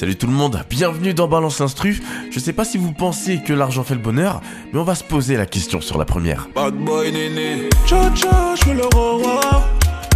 [0.00, 2.00] Salut tout le monde, bienvenue dans Balance Instru.
[2.30, 4.40] Je sais pas si vous pensez que l'argent fait le bonheur,
[4.72, 6.48] mais on va se poser la question sur la première.
[6.54, 7.68] Bad boy néné.
[7.84, 9.62] Cha cha, je veux le roi.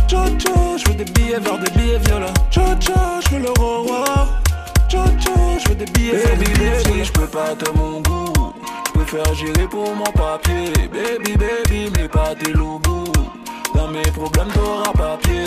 [0.09, 2.33] Cha cha, je veux des billets verts, des billets violets.
[2.51, 4.05] Cha cha, je veux le roi.
[4.89, 8.55] Cha cha, je veux des billets Baby, baby, je peux pas te mon goût.
[8.87, 10.73] Je préfère gérer pour mon papier.
[10.91, 12.81] Baby, baby, mais pas tes loups.
[13.75, 15.44] Dans mes problèmes, t'auras papier.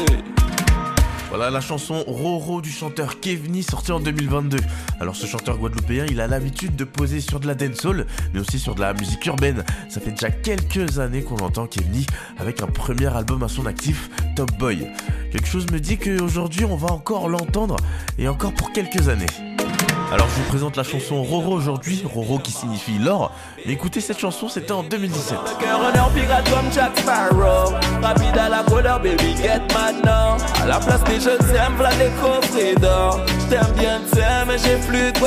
[1.37, 4.57] Voilà la chanson Roro du chanteur Kevni sortie en 2022.
[4.99, 8.57] Alors ce chanteur guadeloupéen, il a l'habitude de poser sur de la dancehall, mais aussi
[8.57, 9.63] sur de la musique urbaine.
[9.87, 12.07] Ça fait déjà quelques années qu'on l'entend Kevni
[12.39, 14.87] avec un premier album à son actif, Top Boy.
[15.31, 17.75] Quelque chose me dit qu'aujourd'hui on va encore l'entendre
[18.17, 19.56] et encore pour quelques années.
[20.09, 23.31] Alors je vous présente la chanson Roro aujourd'hui, Roro qui signifie l'or.
[23.65, 25.37] Mais écoutez cette chanson, c'était en 2017.
[26.15, 27.73] pirate comme Jack Sparrow.
[28.01, 30.37] Rapide à la couleur, baby, get maintenant.
[30.61, 33.19] À la place des je t'aime, v'là des coffrets d'or.
[33.41, 35.19] J't'aime bien, t'aime, mais j'ai plus de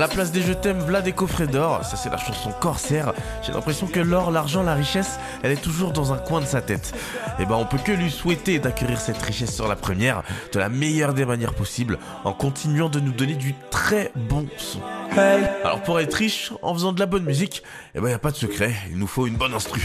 [0.00, 1.84] la place des je t'aime, v'là des coffrets d'or.
[1.84, 3.12] Ça c'est la chanson Corsaire.
[3.42, 6.62] J'ai l'impression que l'or, l'argent, la richesse, elle est toujours dans un coin de sa
[6.62, 6.94] tête.
[7.38, 10.22] Et ben on peut que lui souhaiter d'acquérir cette richesse sur la première,
[10.54, 14.80] de la meilleure des manières possibles en continuant de nous donner du très bon son.
[15.18, 17.62] Alors pour être riche en faisant de la bonne musique,
[17.94, 19.82] eh ben y a pas de secret, il nous faut une bonne instru.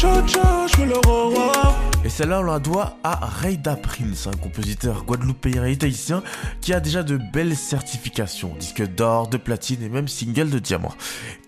[0.00, 1.87] Et
[2.18, 6.24] celle-là, on la doit à Rayda Prince, un compositeur guadeloupéen et tahitien
[6.60, 10.92] qui a déjà de belles certifications, disque d'or, de platine et même single de diamant.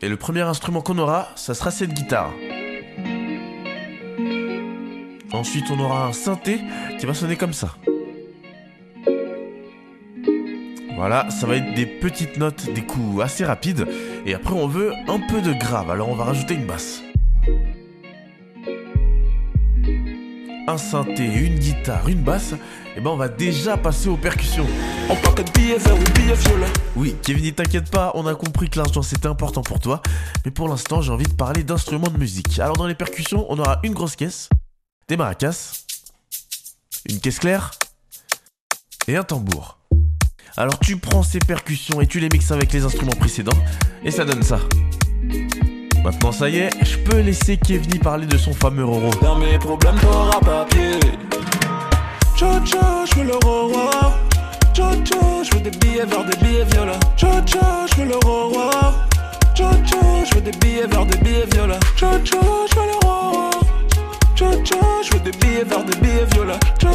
[0.00, 2.30] Et le premier instrument qu'on aura, ça sera cette guitare.
[5.32, 6.60] Ensuite, on aura un synthé
[7.00, 7.74] qui va sonner comme ça.
[10.94, 13.88] Voilà, ça va être des petites notes, des coups assez rapides.
[14.24, 17.02] Et après, on veut un peu de grave, alors on va rajouter une basse.
[20.70, 22.54] Un synthé, une guitare, une basse,
[22.96, 24.68] et ben on va déjà passer aux percussions.
[25.08, 26.36] On de billets ou billets.
[26.94, 30.00] Oui, Kevin, t'inquiète pas, on a compris que l'argent c'était important pour toi,
[30.44, 32.60] mais pour l'instant j'ai envie de parler d'instruments de musique.
[32.60, 34.48] Alors dans les percussions, on aura une grosse caisse,
[35.08, 35.82] des maracas,
[37.08, 37.72] une caisse claire
[39.08, 39.76] et un tambour.
[40.56, 43.58] Alors tu prends ces percussions et tu les mixes avec les instruments précédents
[44.04, 44.60] et ça donne ça.
[46.02, 49.10] Maintenant ça y est, je peux laisser Kevni parler de son fameux Roro.
[49.22, 50.98] Dans mes problèmes t'auras papier.
[52.36, 53.90] Cha, je veux le Roro.
[54.74, 54.92] Cha,
[55.44, 56.98] je veux des billets verts, des billets violets.
[57.16, 58.70] Cha, je veux le Roro.
[59.54, 59.70] Cha,
[60.24, 61.78] je veux des billets verts, des billets violets.
[61.96, 63.50] Cha, je veux le Roro.
[64.34, 64.46] Cha,
[65.02, 66.58] je veux des billets verts, des billets violets.
[66.80, 66.88] Cha,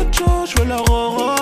[0.45, 1.34] je veux le Roro.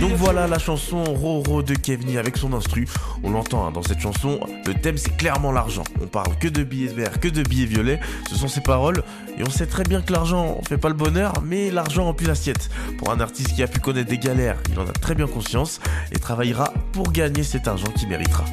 [0.00, 2.86] Donc voilà la chanson Roro de Kevni avec son instru.
[3.22, 5.84] On l'entend hein, dans cette chanson, le thème c'est clairement l'argent.
[6.00, 9.02] On parle que de billets verts, que de billets violets, ce sont ses paroles.
[9.38, 12.70] Et on sait très bien que l'argent fait pas le bonheur, mais l'argent remplit l'assiette.
[12.98, 15.80] Pour un artiste qui a pu connaître des galères, il en a très bien conscience
[16.12, 18.44] et travaillera pour gagner cet argent qu'il méritera.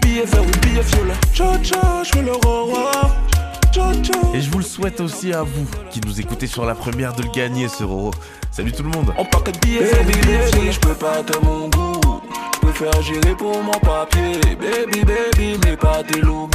[4.33, 7.23] Et je vous le souhaite aussi à vous qui nous écoutez sur la première de
[7.23, 8.11] le gagner ce Roro.
[8.51, 9.13] Salut tout le monde.
[9.17, 12.21] On parle de billets, baby, je peux pas te mon goût.
[12.55, 14.33] Je préfère gérer pour mon papier.
[14.59, 16.49] Baby, baby, mais pas tes loups.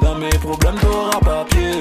[0.00, 1.80] Dans mes problèmes, t'auras papier.